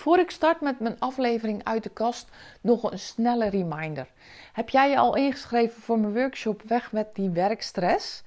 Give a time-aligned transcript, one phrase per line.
[0.00, 2.28] Voor ik start met mijn aflevering uit de kast,
[2.60, 4.08] nog een snelle reminder.
[4.52, 8.22] Heb jij je al ingeschreven voor mijn workshop Weg met die werkstress?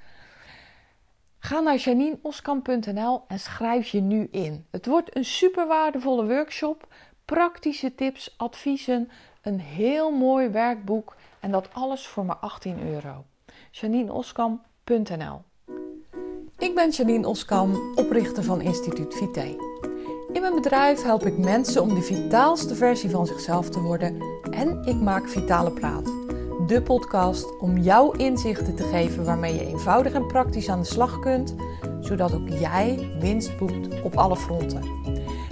[1.40, 4.66] Ga naar janineoskamp.nl en schrijf je nu in.
[4.72, 6.88] Het wordt een super waardevolle workshop,
[7.26, 9.10] praktische tips, adviezen,
[9.42, 13.26] een heel mooi werkboek en dat alles voor maar 18 euro.
[13.72, 15.42] janineoskamp.nl
[16.58, 19.73] Ik ben Janine Oskam, oprichter van Instituut Vite.
[20.34, 24.84] In mijn bedrijf help ik mensen om de vitaalste versie van zichzelf te worden en
[24.86, 26.06] ik maak Vitale Praat,
[26.68, 31.20] de podcast om jou inzichten te geven waarmee je eenvoudig en praktisch aan de slag
[31.20, 31.56] kunt,
[32.00, 34.82] zodat ook jij winst boekt op alle fronten.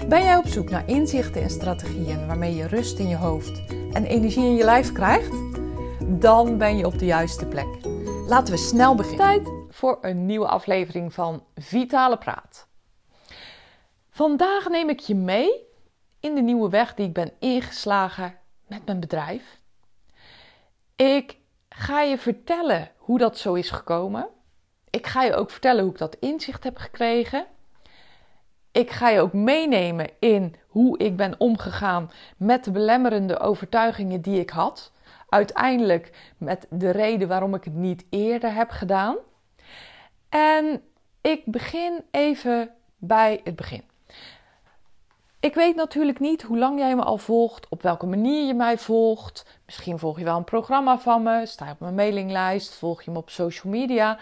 [0.07, 3.61] Ben jij op zoek naar inzichten en strategieën waarmee je rust in je hoofd
[3.93, 5.35] en energie in je lijf krijgt?
[6.07, 7.67] Dan ben je op de juiste plek.
[8.27, 9.25] Laten we snel beginnen.
[9.25, 12.69] Tijd voor een nieuwe aflevering van Vitale Praat.
[14.13, 15.67] Vandaag neem ik je mee
[16.19, 18.37] in de nieuwe weg die ik ben ingeslagen
[18.67, 19.59] met mijn bedrijf.
[20.95, 21.37] Ik
[21.69, 24.27] ga je vertellen hoe dat zo is gekomen.
[24.89, 27.45] Ik ga je ook vertellen hoe ik dat inzicht heb gekregen.
[28.71, 34.39] Ik ga je ook meenemen in hoe ik ben omgegaan met de belemmerende overtuigingen die
[34.39, 34.91] ik had.
[35.29, 39.15] Uiteindelijk met de reden waarom ik het niet eerder heb gedaan.
[40.29, 40.81] En
[41.21, 43.89] ik begin even bij het begin.
[45.41, 48.77] Ik weet natuurlijk niet hoe lang jij me al volgt, op welke manier je mij
[48.77, 49.45] volgt.
[49.65, 53.11] Misschien volg je wel een programma van me, sta je op mijn mailinglijst, volg je
[53.11, 54.19] me op social media.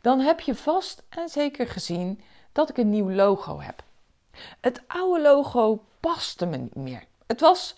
[0.00, 2.20] Dan heb je vast en zeker gezien
[2.52, 3.82] dat ik een nieuw logo heb.
[4.60, 7.04] Het oude logo paste me niet meer.
[7.26, 7.76] Het was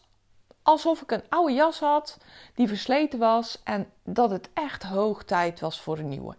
[0.63, 2.19] alsof ik een oude jas had
[2.55, 6.35] die versleten was en dat het echt hoog tijd was voor een nieuwe.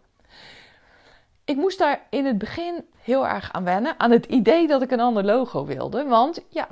[1.45, 3.99] Ik moest daar in het begin heel erg aan wennen.
[3.99, 6.05] Aan het idee dat ik een ander logo wilde.
[6.05, 6.67] Want ja,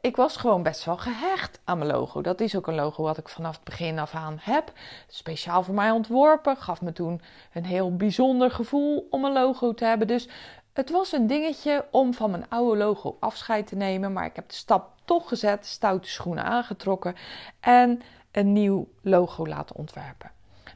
[0.00, 2.22] ik was gewoon best wel gehecht aan mijn logo.
[2.22, 4.72] Dat is ook een logo wat ik vanaf het begin af aan heb.
[5.08, 6.56] Speciaal voor mij ontworpen.
[6.56, 7.20] Gaf me toen
[7.52, 10.06] een heel bijzonder gevoel om een logo te hebben.
[10.06, 10.28] Dus
[10.72, 14.12] het was een dingetje om van mijn oude logo afscheid te nemen.
[14.12, 17.14] Maar ik heb de stap toch gezet, stoute schoenen aangetrokken
[17.60, 20.30] en een nieuw logo laten ontwerpen.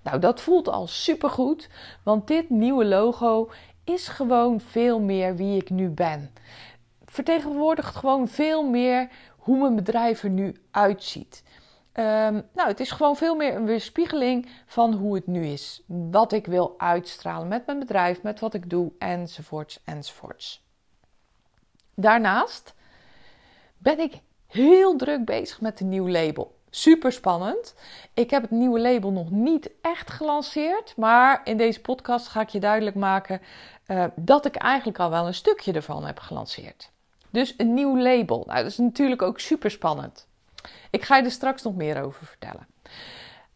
[0.05, 1.69] Nou, dat voelt al supergoed,
[2.03, 3.51] want dit nieuwe logo
[3.85, 6.33] is gewoon veel meer wie ik nu ben.
[7.05, 11.43] Vertegenwoordigt gewoon veel meer hoe mijn bedrijf er nu uitziet.
[11.93, 15.83] Um, nou, het is gewoon veel meer een weerspiegeling van hoe het nu is.
[15.87, 20.65] Wat ik wil uitstralen met mijn bedrijf, met wat ik doe, enzovoorts, enzovoorts.
[21.95, 22.75] Daarnaast
[23.79, 27.75] ben ik heel druk bezig met een nieuw label super spannend.
[28.15, 32.49] Ik heb het nieuwe label nog niet echt gelanceerd, maar in deze podcast ga ik
[32.49, 33.41] je duidelijk maken
[33.87, 36.91] uh, dat ik eigenlijk al wel een stukje ervan heb gelanceerd.
[37.31, 38.45] Dus een nieuw label.
[38.47, 40.27] Nou, dat is natuurlijk ook super spannend.
[40.91, 42.67] Ik ga je er straks nog meer over vertellen.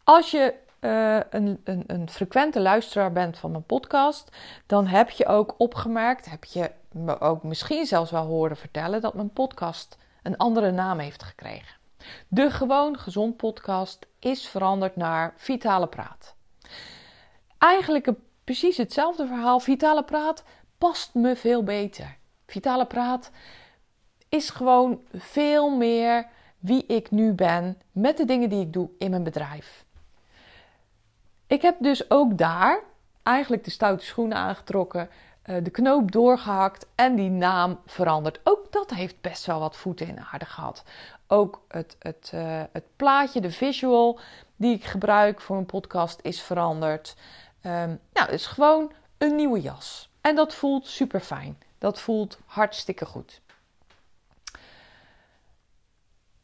[0.03, 4.31] Als je uh, een, een, een, frequente luisteraar bent van mijn podcast,
[4.65, 9.13] dan heb je ook opgemerkt, heb je me ook misschien zelfs wel horen vertellen, dat
[9.13, 11.78] mijn podcast een andere naam heeft gekregen.
[12.27, 16.35] De Gewoon Gezond podcast is veranderd naar Vitale Praat.
[17.57, 18.09] Eigenlijk
[18.43, 19.59] precies hetzelfde verhaal.
[19.59, 20.43] Vitale Praat
[20.77, 22.17] past me veel beter.
[22.45, 23.31] Vitale Praat
[24.29, 26.27] is gewoon veel meer
[26.59, 29.85] wie ik nu ben met de dingen die ik doe in mijn bedrijf.
[31.47, 32.83] Ik heb dus ook daar
[33.23, 35.09] eigenlijk de stoute schoenen aangetrokken,
[35.49, 38.39] de knoop doorgehakt en die naam veranderd.
[38.43, 40.83] Ook dat heeft best wel wat voeten in aarde gehad.
[41.27, 44.19] Ook het, het, uh, het plaatje, de visual
[44.55, 47.15] die ik gebruik voor een podcast is veranderd.
[47.63, 50.09] Um, nou, het is gewoon een nieuwe jas.
[50.21, 51.57] En dat voelt super fijn.
[51.77, 53.41] Dat voelt hartstikke goed.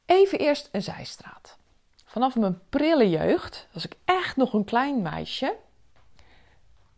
[0.06, 1.58] Even eerst een zijstraat.
[2.06, 5.56] Vanaf mijn prille jeugd, als ik echt nog een klein meisje,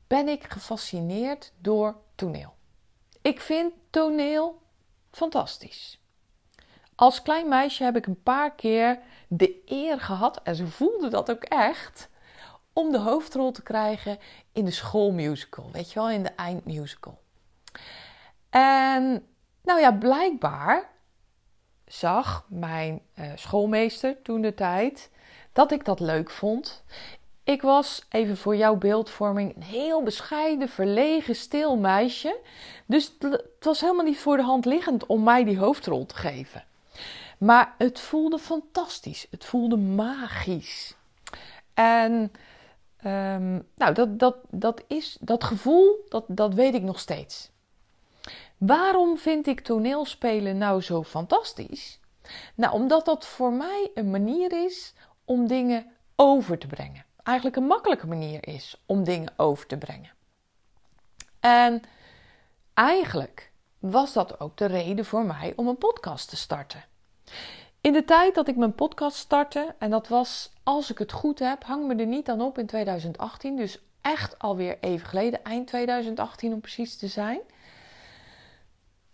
[0.08, 2.56] ben ik gefascineerd door toneel.
[3.22, 4.62] Ik vind toneel
[5.12, 6.02] fantastisch.
[6.96, 11.32] Als klein meisje heb ik een paar keer de eer gehad, en ze voelde dat
[11.32, 12.10] ook echt,
[12.74, 14.20] om de hoofdrol te krijgen
[14.52, 15.70] in de schoolmusical.
[15.72, 17.20] Weet je wel, in de eindmusical.
[18.50, 19.28] En
[19.64, 20.90] nou ja, blijkbaar
[21.86, 25.12] zag mijn uh, schoolmeester toen de tijd
[25.54, 26.84] dat ik dat leuk vond.
[27.48, 32.40] Ik was, even voor jouw beeldvorming, een heel bescheiden, verlegen, stil meisje.
[32.86, 36.64] Dus het was helemaal niet voor de hand liggend om mij die hoofdrol te geven.
[37.38, 39.28] Maar het voelde fantastisch.
[39.32, 40.96] Het voelde magisch.
[41.74, 42.32] En
[43.06, 47.52] um, nou, dat, dat, dat, is, dat gevoel, dat, dat weet ik nog steeds.
[48.58, 52.00] Waarom vind ik toneelspelen nou zo fantastisch?
[52.56, 54.94] Nou, omdat dat voor mij een manier is
[55.26, 55.86] om dingen
[56.16, 57.06] over te brengen.
[57.28, 60.12] Eigenlijk een makkelijke manier is om dingen over te brengen.
[61.40, 61.82] En
[62.74, 66.84] eigenlijk was dat ook de reden voor mij om een podcast te starten.
[67.82, 71.40] In de tijd dat ik mijn podcast startte, en dat was, als ik het goed
[71.40, 75.68] heb, hang me er niet aan op in 2018, dus echt alweer even geleden, eind
[75.68, 77.40] 2018 om precies te zijn.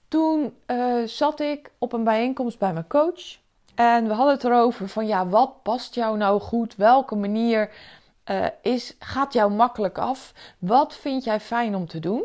[0.07, 3.37] Toen uh, zat ik op een bijeenkomst bij mijn coach
[3.75, 6.75] en we hadden het erover van ja, wat past jou nou goed?
[6.75, 7.69] Welke manier
[8.25, 10.33] uh, is, gaat jou makkelijk af?
[10.57, 12.23] Wat vind jij fijn om te doen?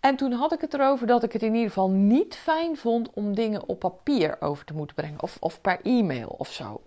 [0.00, 3.10] En toen had ik het erover dat ik het in ieder geval niet fijn vond
[3.14, 6.82] om dingen op papier over te moeten brengen of, of per e-mail of zo.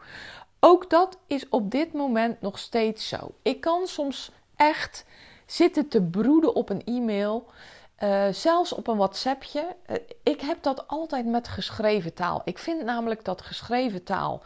[0.59, 3.17] Ook dat is op dit moment nog steeds zo.
[3.41, 5.05] Ik kan soms echt
[5.45, 7.45] zitten te broeden op een e-mail,
[8.03, 9.75] uh, zelfs op een WhatsAppje.
[9.89, 12.41] Uh, ik heb dat altijd met geschreven taal.
[12.45, 14.43] Ik vind namelijk dat geschreven taal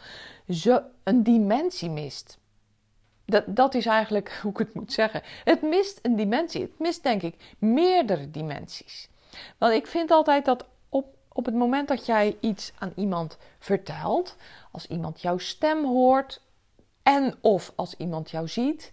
[0.50, 2.38] zo een dimensie mist.
[3.26, 5.22] Dat, dat is eigenlijk hoe ik het moet zeggen.
[5.44, 6.62] Het mist een dimensie.
[6.62, 9.10] Het mist denk ik meerdere dimensies.
[9.58, 14.36] Want ik vind altijd dat op, op het moment dat jij iets aan iemand vertelt,
[14.72, 16.42] als iemand jouw stem hoort
[17.04, 18.92] en of als iemand jou ziet,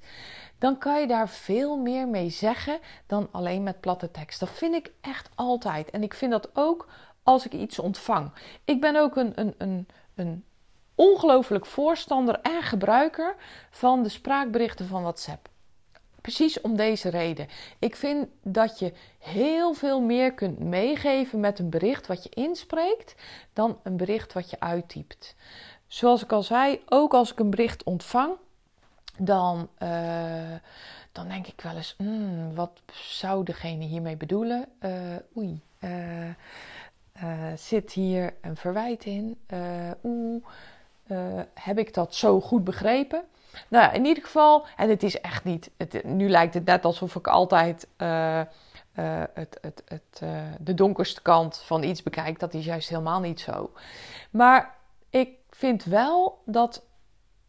[0.59, 4.41] dan kan je daar veel meer mee zeggen dan alleen met platte tekst.
[4.41, 5.91] Dat vind ik echt altijd.
[5.91, 6.89] En ik vind dat ook
[7.23, 8.33] als ik iets ontvang.
[8.65, 10.45] Ik ben ook een, een, een, een
[10.95, 13.35] ongelooflijk voorstander en gebruiker
[13.71, 15.51] van de spraakberichten van WhatsApp.
[16.21, 17.49] Precies om deze reden.
[17.79, 23.15] Ik vind dat je heel veel meer kunt meegeven met een bericht wat je inspreekt
[23.53, 25.35] dan een bericht wat je uittypt.
[25.87, 28.35] Zoals ik al zei, ook als ik een bericht ontvang,
[29.19, 30.55] dan, uh,
[31.13, 34.69] dan denk ik wel eens: hmm, wat zou degene hiermee bedoelen?
[34.81, 34.93] Uh,
[35.37, 36.31] oei, uh,
[37.57, 39.39] zit hier een verwijt in?
[40.03, 40.45] Oeh
[41.13, 43.25] uh, heb ik dat zo goed begrepen?
[43.69, 45.71] Nou, in ieder geval, en het is echt niet.
[45.77, 50.23] Het, nu lijkt het net alsof ik altijd uh, uh, het, het, het,
[50.61, 52.39] de donkerste kant van iets bekijk.
[52.39, 53.71] Dat is juist helemaal niet zo.
[54.31, 54.75] Maar
[55.11, 56.83] ik vind wel dat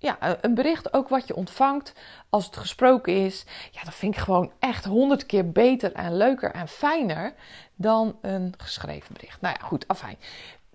[0.04, 1.94] ja, een bericht, ook wat je ontvangt,
[2.30, 6.51] als het gesproken is, ja, dat vind ik gewoon echt honderd keer beter en leuker
[6.51, 7.33] en fijner
[7.75, 9.42] dan een geschreven bericht.
[9.42, 10.18] Nou ja, goed, afijn.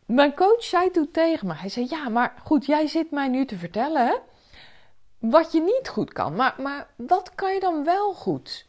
[0.08, 3.44] Mijn coach zei toen tegen me, hij zei, ja, maar goed, jij zit mij nu
[3.44, 4.20] te vertellen
[5.18, 6.34] wat je niet goed kan.
[6.34, 8.66] Maar, maar wat kan je dan wel goed?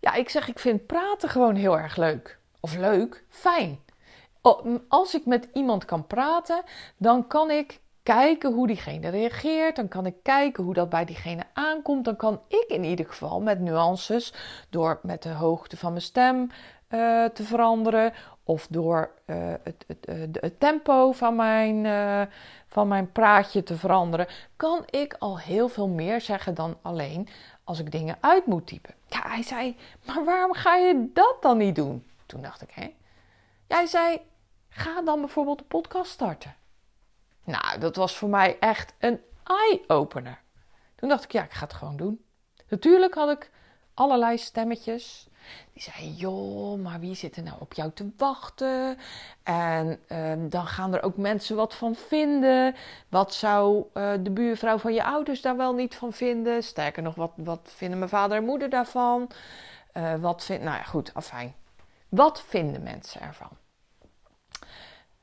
[0.00, 2.38] Ja, ik zeg, ik vind praten gewoon heel erg leuk.
[2.60, 3.80] Of leuk, fijn.
[4.88, 6.62] Als ik met iemand kan praten,
[6.96, 9.76] dan kan ik kijken hoe diegene reageert.
[9.76, 12.04] Dan kan ik kijken hoe dat bij diegene aankomt.
[12.04, 14.34] Dan kan ik in ieder geval met nuances,
[14.70, 16.50] door met de hoogte van mijn stem
[16.90, 18.12] uh, te veranderen
[18.48, 22.22] of door uh, het, het, uh, het, tempo van mijn, uh,
[22.66, 27.28] van mijn praatje te veranderen, kan ik al heel veel meer zeggen dan alleen
[27.64, 28.94] als ik dingen uit moet typen.
[29.06, 32.06] Ja, hij zei, maar waarom ga je dat dan niet doen?
[32.26, 32.94] Toen dacht ik, hè?
[33.66, 34.20] Jij zei,
[34.68, 36.54] ga dan bijvoorbeeld een podcast starten.
[37.44, 40.40] Nou, dat was voor mij echt een eye-opener.
[40.94, 42.24] Toen dacht ik, ja, ik ga het gewoon doen.
[42.68, 43.50] Natuurlijk had ik
[43.94, 45.27] allerlei stemmetjes.
[45.72, 48.98] Die zei: Joh, maar wie zit er nou op jou te wachten?
[49.42, 52.74] En ehm, dan gaan er ook mensen wat van vinden.
[53.08, 56.62] Wat zou uh, de buurvrouw van je ouders daar wel niet van vinden?
[56.62, 59.30] Sterker nog, wat, wat vinden mijn vader en moeder daarvan?
[59.94, 61.54] Uh, wat vind, nou ja, goed, afijn.
[62.08, 63.50] Wat vinden mensen ervan?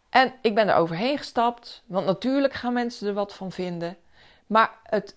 [0.10, 3.98] En ik ben er overheen gestapt, want natuurlijk gaan mensen er wat van vinden.
[4.48, 5.16] Maar het,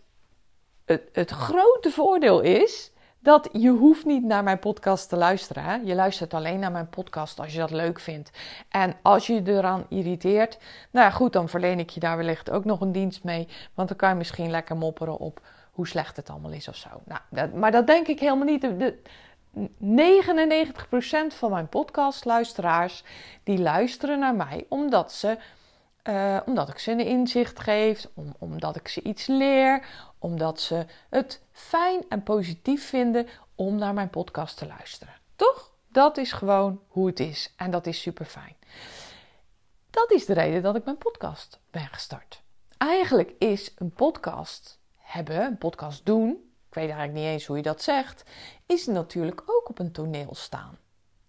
[0.85, 5.63] het, het grote voordeel is dat je hoeft niet naar mijn podcast te luisteren.
[5.63, 5.75] Hè?
[5.75, 8.31] Je luistert alleen naar mijn podcast als je dat leuk vindt.
[8.69, 10.59] En als je je eraan irriteert,
[10.91, 13.49] nou ja, goed, dan verleen ik je daar wellicht ook nog een dienst mee.
[13.75, 15.41] Want dan kan je misschien lekker mopperen op
[15.73, 16.89] hoe slecht het allemaal is of zo.
[17.05, 18.61] Nou, dat, maar dat denk ik helemaal niet.
[18.61, 18.99] De,
[19.57, 19.67] 99%
[21.29, 23.05] van mijn podcastluisteraars
[23.43, 25.39] die luisteren naar mij omdat ze
[26.09, 29.87] uh, omdat ik ze een inzicht geef, om, omdat ik ze iets leer,
[30.19, 35.15] omdat ze het fijn en positief vinden om naar mijn podcast te luisteren.
[35.37, 35.73] Toch?
[35.89, 38.57] Dat is gewoon hoe het is en dat is super fijn.
[39.91, 42.43] Dat is de reden dat ik mijn podcast ben gestart.
[42.77, 46.31] Eigenlijk is een podcast hebben, een podcast doen,
[46.69, 48.25] ik weet eigenlijk niet eens hoe je dat zegt,
[48.67, 50.79] is natuurlijk ook op een toneel staan.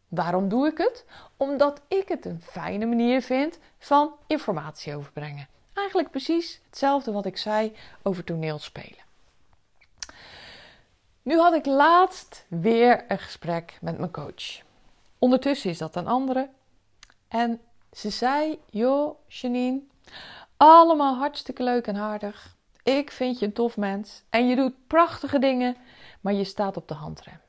[0.09, 1.05] Waarom doe ik het?
[1.37, 5.47] Omdat ik het een fijne manier vind van informatie overbrengen.
[5.73, 9.07] Eigenlijk precies hetzelfde wat ik zei over toneelspelen.
[11.21, 14.61] Nu had ik laatst weer een gesprek met mijn coach.
[15.19, 16.49] Ondertussen is dat een andere.
[17.27, 17.61] En
[17.91, 19.79] ze zei: Joh, Janine,
[20.57, 22.57] allemaal hartstikke leuk en aardig.
[22.83, 25.75] Ik vind je een tof mens en je doet prachtige dingen,
[26.21, 27.39] maar je staat op de handrem.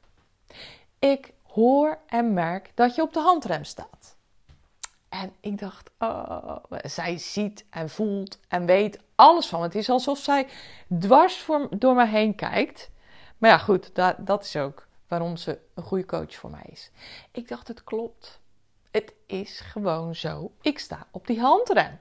[0.99, 4.16] Ik hoor en merk dat je op de handrem staat.
[5.09, 9.62] En ik dacht, oh, zij ziet en voelt en weet alles van.
[9.62, 10.49] Het is alsof zij
[10.99, 12.90] dwars voor, door me heen kijkt.
[13.38, 16.90] Maar ja, goed, dat, dat is ook waarom ze een goede coach voor mij is.
[17.30, 18.40] Ik dacht, het klopt.
[18.90, 20.52] Het is gewoon zo.
[20.61, 21.99] Ik sta op die handrem.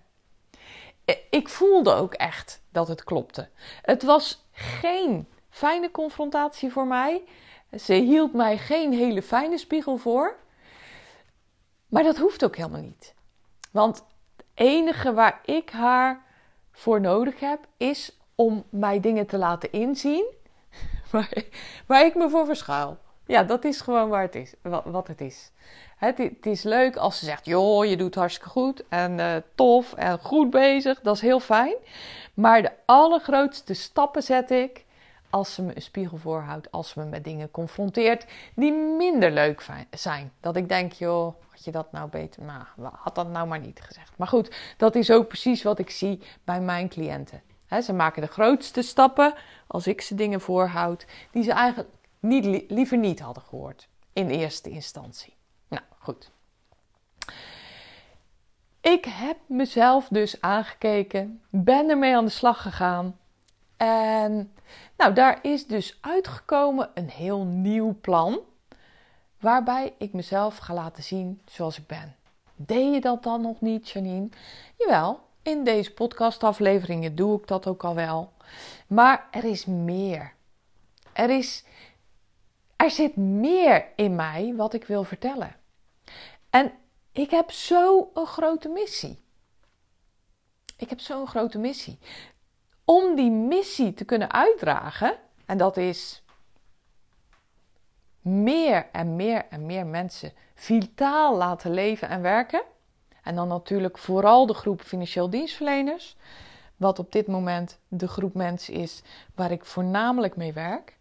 [1.29, 3.49] Ik voelde ook echt dat het klopte.
[3.81, 7.23] Het was geen fijne confrontatie voor mij.
[7.77, 10.35] Ze hield mij geen hele fijne spiegel voor.
[11.87, 13.13] Maar dat hoeft ook helemaal niet.
[13.71, 13.95] Want
[14.35, 16.25] het enige waar ik haar
[16.71, 20.25] voor nodig heb, is om mij dingen te laten inzien
[21.87, 22.97] waar, ik me voor verschuil.
[23.25, 25.51] Ja, dat is gewoon waar het is, wat, het is.
[25.97, 30.19] Het, is leuk als ze zegt, joh, je doet hartstikke goed en uh, tof en
[30.19, 31.01] goed bezig.
[31.01, 31.75] Dat is heel fijn.
[32.33, 34.85] Maar de allergrootste stappen zet ik
[35.29, 39.65] als ze me een spiegel voorhoudt, als ze me met dingen confronteert die minder leuk
[39.91, 40.31] zijn.
[40.39, 42.63] Dat ik denk, joh, had je dat nou beter, nou,
[42.95, 44.17] had dat nou maar niet gezegd.
[44.17, 47.41] Maar goed, dat is ook precies wat ik zie bij mijn cliënten.
[47.83, 49.33] ze maken de grootste stappen
[49.67, 54.69] als ik ze dingen voorhoud die ze eigenlijk niet, liever niet hadden gehoord in eerste
[54.69, 55.33] instantie.
[55.67, 56.31] Nou, goed.
[58.81, 63.17] Ik heb mezelf dus aangekeken, ben ermee aan de slag gegaan.
[63.79, 64.53] En
[64.97, 68.39] nou, daar is dus uitgekomen een heel nieuw plan.
[69.39, 72.15] Waarbij ik mezelf ga laten zien zoals ik ben.
[72.55, 74.29] Deed je dat dan nog niet, Janine?
[74.77, 78.33] Jawel, in deze podcastafleveringen doe ik dat ook al wel.
[78.87, 80.33] Maar er is meer.
[81.13, 81.63] Er, is,
[82.75, 85.55] er zit meer in mij wat ik wil vertellen.
[86.49, 86.71] En
[87.11, 89.23] ik heb zo'n grote missie.
[90.77, 91.99] Ik heb zo'n grote missie.
[92.89, 95.15] Om die missie te kunnen uitdragen,
[95.45, 96.23] en dat is
[98.21, 102.63] meer en meer en meer mensen vitaal laten leven en werken.
[103.23, 106.15] En dan natuurlijk vooral de groep financieel dienstverleners,
[106.77, 109.01] wat op dit moment de groep mensen is
[109.35, 110.97] waar ik voornamelijk mee werk.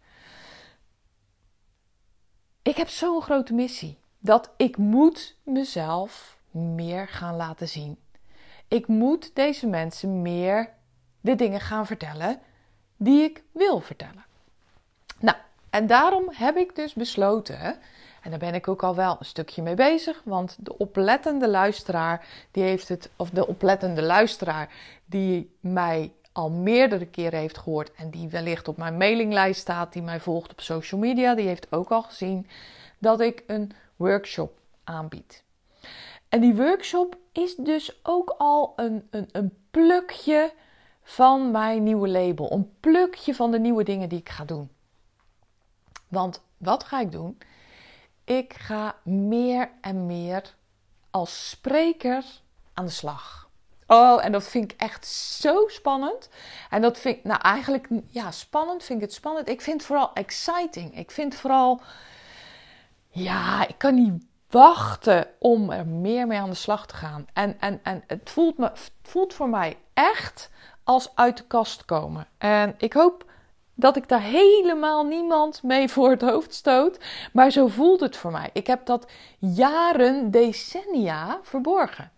[2.61, 7.99] Ik heb zo'n grote missie dat ik moet mezelf meer gaan laten zien.
[8.67, 10.77] Ik moet deze mensen meer
[11.21, 12.39] de dingen gaan vertellen
[12.97, 14.25] die ik wil vertellen.
[15.19, 15.37] Nou,
[15.69, 17.79] en daarom heb ik dus besloten,
[18.21, 22.25] en daar ben ik ook al wel een stukje mee bezig, want de oplettende luisteraar,
[22.51, 24.69] die heeft het, of de oplettende luisteraar
[25.05, 30.01] die mij al meerdere keren heeft gehoord en die wellicht op mijn mailinglijst staat, die
[30.01, 32.47] mij volgt op social media, die heeft ook al gezien
[32.97, 35.43] dat ik een workshop aanbied.
[36.29, 40.51] En die workshop is dus ook al een, een, een plukje
[41.09, 42.51] van mijn nieuwe label.
[42.51, 44.71] Een plukje van de nieuwe dingen die ik ga doen.
[46.07, 47.37] Want wat ga ik doen?
[48.23, 50.55] Ik ga meer en meer
[51.09, 52.25] als spreker
[52.73, 53.49] aan de slag.
[53.87, 56.29] Oh, en dat vind ik echt zo spannend.
[56.69, 59.49] En dat vind ik, nou eigenlijk, ja, spannend vind ik het spannend.
[59.49, 60.97] Ik vind het vooral exciting.
[60.97, 61.81] Ik vind vooral,
[63.09, 67.27] ja, ik kan niet wachten om er meer mee aan de slag te gaan.
[67.33, 70.49] En, en, en het, voelt me, het voelt voor mij echt
[70.89, 72.27] als uit de kast komen.
[72.37, 73.25] En ik hoop
[73.73, 76.99] dat ik daar helemaal niemand mee voor het hoofd stoot.
[77.33, 78.49] Maar zo voelt het voor mij.
[78.53, 79.07] Ik heb dat
[79.39, 82.11] jaren, decennia verborgen.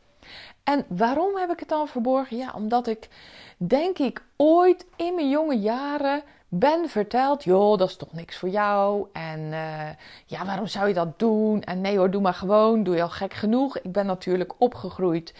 [0.63, 2.37] En waarom heb ik het dan verborgen?
[2.37, 3.09] Ja, omdat ik,
[3.57, 8.49] denk ik, ooit in mijn jonge jaren ben verteld: joh, dat is toch niks voor
[8.49, 9.07] jou.
[9.13, 9.89] En eh,
[10.25, 11.61] ja, waarom zou je dat doen?
[11.61, 12.83] En nee hoor, doe maar gewoon.
[12.83, 13.77] Doe je al gek genoeg.
[13.77, 15.33] Ik ben natuurlijk opgegroeid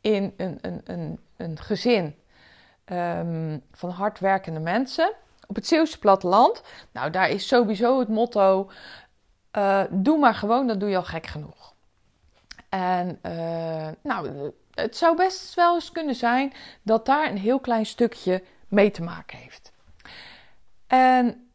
[0.00, 2.14] in een, een, een, een gezin
[2.92, 5.12] um, van hardwerkende mensen.
[5.46, 6.62] Op het Zeeuwse platteland,
[6.92, 8.70] nou daar is sowieso het motto,
[9.52, 11.74] uh, doe maar gewoon, dan doe je al gek genoeg.
[12.68, 16.52] En uh, nou, het zou best wel eens kunnen zijn
[16.82, 19.72] dat daar een heel klein stukje mee te maken heeft.
[20.86, 21.50] En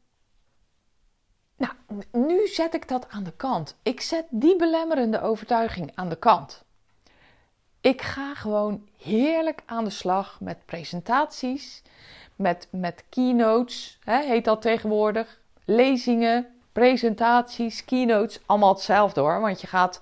[1.56, 1.74] nou,
[2.12, 3.76] nu zet ik dat aan de kant.
[3.84, 6.64] Ik zet die belemmerende overtuiging aan de kant.
[7.82, 11.82] Ik ga gewoon heerlijk aan de slag met presentaties,
[12.36, 15.40] met, met keynotes, hè, heet dat tegenwoordig.
[15.66, 19.40] Lezingen, presentaties, keynotes, allemaal hetzelfde hoor.
[19.40, 20.02] Want je gaat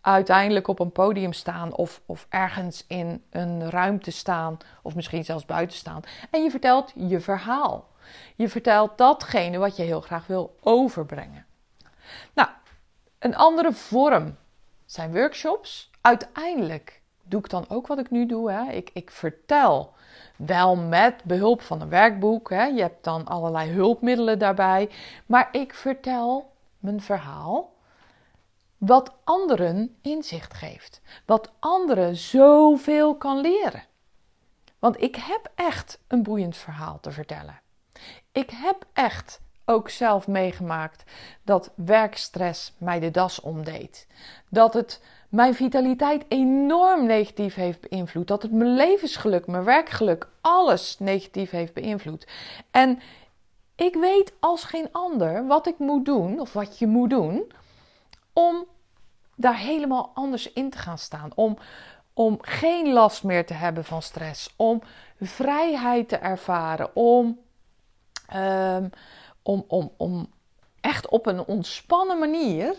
[0.00, 5.46] uiteindelijk op een podium staan of, of ergens in een ruimte staan, of misschien zelfs
[5.46, 6.02] buiten staan.
[6.30, 7.88] En je vertelt je verhaal.
[8.36, 11.46] Je vertelt datgene wat je heel graag wil overbrengen.
[12.34, 12.48] Nou,
[13.18, 14.36] een andere vorm
[14.84, 18.50] zijn workshops uiteindelijk doe ik dan ook wat ik nu doe.
[18.50, 18.72] Hè?
[18.72, 19.92] Ik, ik vertel
[20.36, 22.50] wel met behulp van een werkboek.
[22.50, 22.64] Hè?
[22.64, 24.90] Je hebt dan allerlei hulpmiddelen daarbij.
[25.26, 27.74] Maar ik vertel mijn verhaal
[28.78, 31.00] wat anderen inzicht geeft.
[31.24, 33.84] Wat anderen zoveel kan leren.
[34.78, 37.60] Want ik heb echt een boeiend verhaal te vertellen.
[38.32, 41.04] Ik heb echt ook zelf meegemaakt
[41.42, 44.06] dat werkstress mij de das omdeed.
[44.48, 45.02] Dat het
[45.36, 48.28] mijn vitaliteit enorm negatief heeft beïnvloed.
[48.28, 52.26] Dat het mijn levensgeluk, mijn werkgeluk, alles negatief heeft beïnvloed.
[52.70, 52.98] En
[53.74, 57.52] ik weet als geen ander wat ik moet doen, of wat je moet doen,
[58.32, 58.64] om
[59.34, 61.30] daar helemaal anders in te gaan staan.
[61.34, 61.58] Om,
[62.12, 64.54] om geen last meer te hebben van stress.
[64.56, 64.82] Om
[65.20, 66.96] vrijheid te ervaren.
[66.96, 67.38] Om,
[68.34, 68.90] um,
[69.42, 70.28] om, om, om
[70.80, 72.74] echt op een ontspannen manier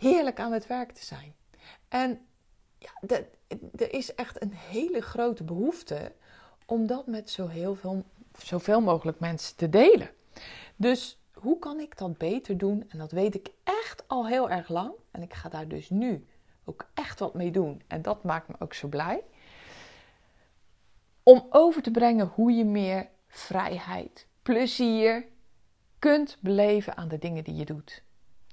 [0.00, 1.34] heerlijk aan het werk te zijn.
[1.88, 2.26] En
[2.78, 3.20] ja,
[3.76, 6.12] er is echt een hele grote behoefte
[6.66, 8.04] om dat met zo heel veel,
[8.38, 10.10] zoveel mogelijk mensen te delen.
[10.76, 12.84] Dus hoe kan ik dat beter doen?
[12.88, 14.92] En dat weet ik echt al heel erg lang.
[15.10, 16.26] En ik ga daar dus nu
[16.64, 17.82] ook echt wat mee doen.
[17.86, 19.22] En dat maakt me ook zo blij.
[21.22, 25.26] Om over te brengen hoe je meer vrijheid, plezier
[25.98, 28.02] kunt beleven aan de dingen die je doet.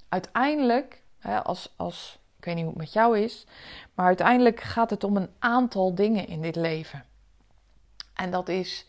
[0.08, 3.46] Uiteindelijk, als, als, ik weet niet hoe het met jou is,
[3.94, 7.04] maar uiteindelijk gaat het om een aantal dingen in dit leven.
[8.14, 8.86] En dat is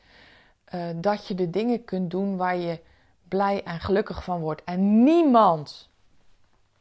[0.73, 2.79] uh, dat je de dingen kunt doen waar je
[3.27, 4.63] blij en gelukkig van wordt.
[4.63, 5.89] En niemand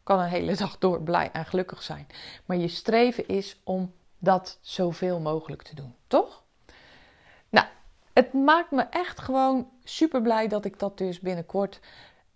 [0.02, 2.06] kan een hele dag door blij en gelukkig zijn.
[2.44, 6.42] Maar je streven is om dat zoveel mogelijk te doen, toch?
[7.48, 7.66] Nou,
[8.12, 11.80] het maakt me echt gewoon super blij dat ik dat dus binnenkort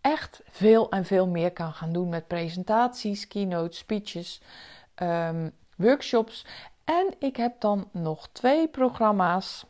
[0.03, 4.41] echt veel en veel meer kan gaan doen met presentaties, keynotes, speeches,
[5.03, 6.47] um, workshops.
[6.85, 9.67] En ik heb dan nog twee programma's,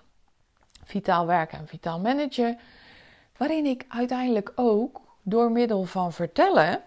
[0.84, 2.58] Vitaal Werken en Vitaal Managen
[3.36, 6.82] waarin ik uiteindelijk ook door middel van vertellen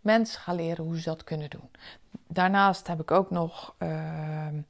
[0.00, 1.70] mensen ga leren hoe ze dat kunnen doen.
[2.26, 4.60] Daarnaast heb ik ook nog ehm,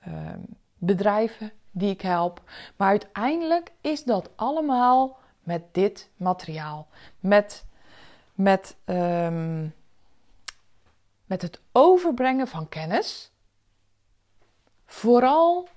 [0.00, 0.40] ehm,
[0.78, 2.42] bedrijven die ik help.
[2.76, 6.88] Maar uiteindelijk is dat allemaal met dit materiaal.
[7.20, 7.64] Met,
[8.34, 9.66] met, ehm,
[11.26, 13.32] met het overbrengen van kennis.
[14.86, 15.68] Vooral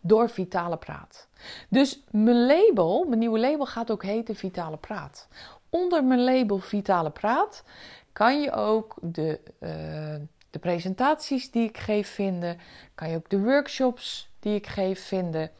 [0.00, 1.28] door Vitale Praat.
[1.68, 5.28] Dus mijn label, mijn nieuwe label gaat ook heten Vitale Praat.
[5.68, 7.64] Onder mijn label Vitale Praat
[8.12, 12.58] kan je ook de, uh, de presentaties die ik geef vinden.
[12.94, 15.50] Kan je ook de workshops die ik geef vinden.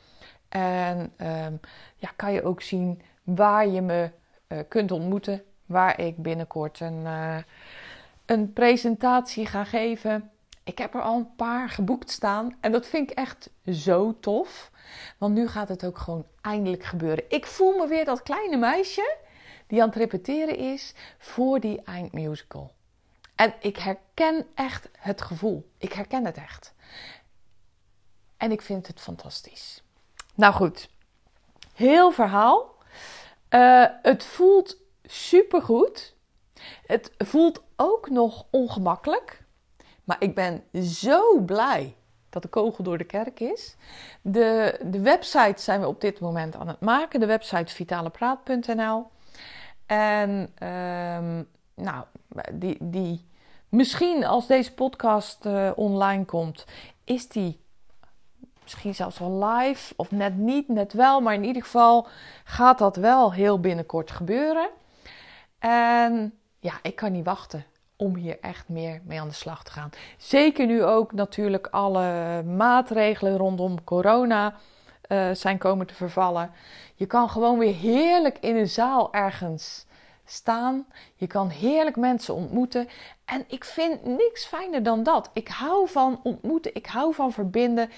[0.48, 1.60] En um,
[1.96, 4.10] ja, kan je ook zien waar je me
[4.48, 5.42] uh, kunt ontmoeten.
[5.66, 7.36] Waar ik binnenkort een, uh,
[8.26, 10.30] een presentatie ga geven
[10.64, 14.70] ik heb er al een paar geboekt staan en dat vind ik echt zo tof.
[15.18, 17.24] Want nu gaat het ook gewoon eindelijk gebeuren.
[17.28, 19.16] Ik voel me weer dat kleine meisje
[19.66, 22.72] die aan het repeteren is voor die eindmusical.
[23.34, 25.70] En ik herken echt het gevoel.
[25.78, 26.74] Ik herken het echt.
[28.36, 29.82] En ik vind het fantastisch.
[30.34, 30.90] Nou goed,
[31.74, 32.71] heel verhaal.
[33.54, 36.14] Uh, het voelt supergoed.
[36.86, 39.44] Het voelt ook nog ongemakkelijk.
[40.04, 41.96] Maar ik ben zo blij
[42.30, 43.76] dat de kogel door de kerk is.
[44.22, 47.20] De, de website zijn we op dit moment aan het maken.
[47.20, 49.06] De website vitalepraat.nl.
[49.86, 50.30] En
[50.68, 52.04] um, nou,
[52.52, 53.26] die, die,
[53.68, 56.64] misschien als deze podcast uh, online komt,
[57.04, 57.61] is die
[58.72, 59.92] misschien zelfs wel live.
[59.96, 61.20] Of net niet, net wel.
[61.20, 62.06] Maar in ieder geval
[62.44, 64.68] gaat dat wel heel binnenkort gebeuren.
[65.58, 67.64] En ja, ik kan niet wachten
[67.96, 69.90] om hier echt meer mee aan de slag te gaan.
[70.18, 74.54] Zeker nu ook natuurlijk alle maatregelen rondom corona
[75.08, 76.50] uh, zijn komen te vervallen.
[76.94, 79.86] Je kan gewoon weer heerlijk in een zaal ergens
[80.24, 80.86] staan.
[81.14, 82.88] Je kan heerlijk mensen ontmoeten.
[83.24, 85.30] En ik vind niks fijner dan dat.
[85.32, 86.74] Ik hou van ontmoeten.
[86.74, 87.90] Ik hou van verbinden.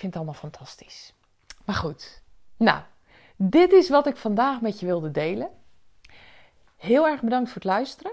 [0.00, 1.14] Vind het allemaal fantastisch.
[1.64, 2.22] Maar goed.
[2.56, 2.80] Nou,
[3.36, 5.48] dit is wat ik vandaag met je wilde delen.
[6.76, 8.12] Heel erg bedankt voor het luisteren.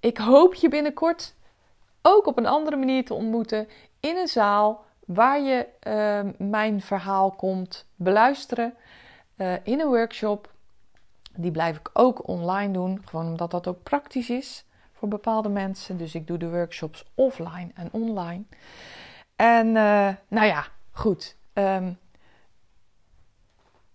[0.00, 1.34] Ik hoop je binnenkort
[2.02, 3.68] ook op een andere manier te ontmoeten
[4.00, 8.74] in een zaal waar je uh, mijn verhaal komt beluisteren.
[9.36, 10.52] Uh, in een workshop.
[11.34, 15.96] Die blijf ik ook online doen, gewoon omdat dat ook praktisch is voor bepaalde mensen.
[15.96, 18.42] Dus ik doe de workshops offline en online.
[19.36, 20.66] En uh, nou ja,
[20.98, 21.36] goed.
[21.52, 21.98] Um,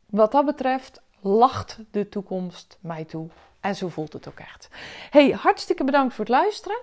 [0.05, 3.29] wat dat betreft lacht de toekomst mij toe.
[3.59, 4.69] En zo voelt het ook echt.
[5.09, 6.81] Hey, hartstikke bedankt voor het luisteren.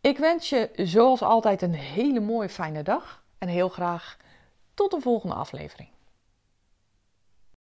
[0.00, 4.16] Ik wens je zoals altijd een hele mooie fijne dag en heel graag
[4.74, 5.88] tot de volgende aflevering.